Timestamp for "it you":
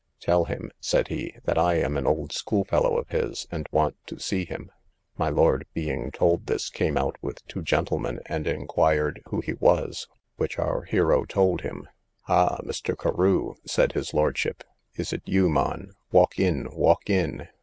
15.13-15.47